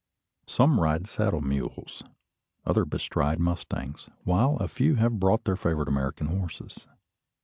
Some 0.47 0.79
ride 0.79 1.05
saddle 1.05 1.41
mules, 1.41 2.01
others 2.65 2.87
bestride 2.87 3.37
mustangs, 3.39 4.09
while 4.23 4.57
a 4.57 4.67
few 4.67 4.95
have 4.95 5.19
brought 5.19 5.43
their 5.43 5.55
favourite 5.55 5.87
American 5.87 6.25
horses. 6.25 6.87